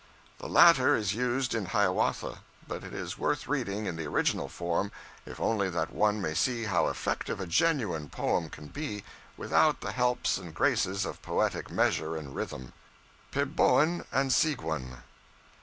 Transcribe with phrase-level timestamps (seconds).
[0.39, 4.91] The latter is used in Hiawatha; but it is worth reading in the original form,
[5.27, 9.03] if only that one may see how effective a genuine poem can be
[9.37, 12.73] without the helps and graces of poetic measure and rhythm
[13.29, 15.03] PEBOAN AND SEEGWUN.